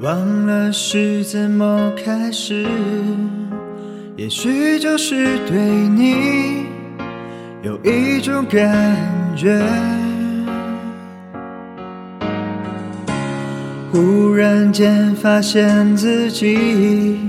[0.00, 2.66] 忘了是怎么开始，
[4.16, 6.64] 也许就是对你
[7.62, 8.96] 有一种感
[9.36, 9.62] 觉。
[13.92, 17.20] 忽然间发现自己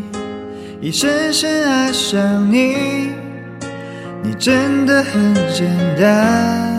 [0.80, 3.10] 已深深爱上你，
[4.24, 5.68] 你真的很简
[6.00, 6.71] 单。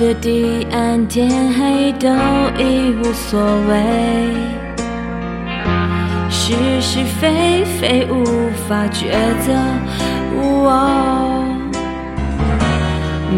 [0.00, 2.08] 的地暗天黑都
[2.58, 4.32] 已无所谓，
[6.30, 8.24] 是是非非无
[8.66, 9.12] 法抉
[9.44, 9.52] 择。
[10.40, 11.44] 哦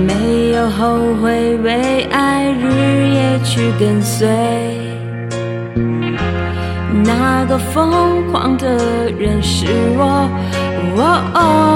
[0.06, 4.28] 没有后悔，为爱日夜去跟随。
[7.04, 9.66] 那个疯狂的人是
[9.98, 10.28] 我。
[11.34, 11.71] 哦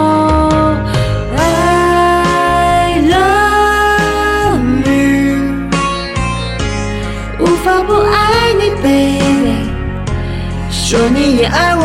[10.88, 11.84] 说你也爱我。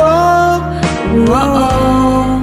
[1.33, 2.39] 哦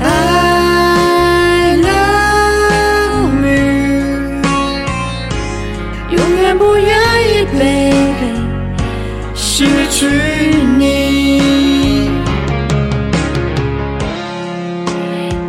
[0.00, 4.46] I love you，
[6.16, 6.86] 永远不愿
[7.32, 8.30] 意，baby，
[9.34, 10.06] 失去
[10.78, 10.80] 你。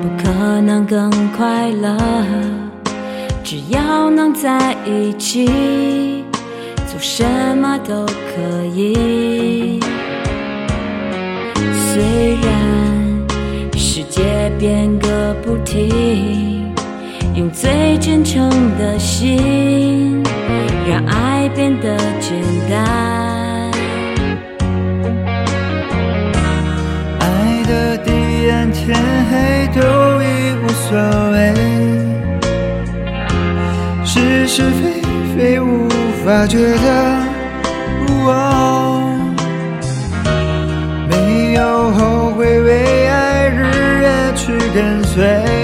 [0.01, 1.95] 不可能更快乐，
[3.43, 6.25] 只要能在一起，
[6.88, 7.23] 做什
[7.61, 9.66] 么都可以。
[17.36, 20.23] 用最真诚的心，
[20.88, 23.72] 让爱变得简单。
[27.19, 28.11] 爱的地
[28.52, 28.95] 暗天
[29.30, 29.81] 黑都
[30.22, 30.25] 已
[30.63, 30.97] 无所
[31.31, 31.53] 谓，
[34.03, 35.01] 是是非
[35.35, 35.88] 非无
[36.25, 37.28] 法觉得。
[38.29, 39.13] 哦
[41.09, 45.56] 没有后悔，为爱日夜去跟随。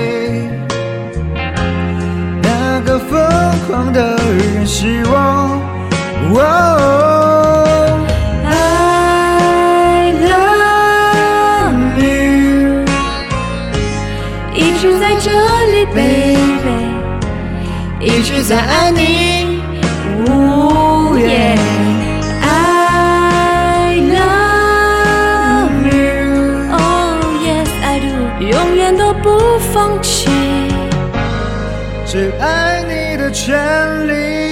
[14.83, 15.31] 直在这
[15.71, 16.91] 里，baby，
[18.01, 19.61] 一直在爱你。
[20.27, 21.57] 呜耶。
[22.41, 30.29] I love you, oh yes I do，永远都不放弃。
[32.05, 33.55] 只爱你的权
[34.05, 34.42] 利。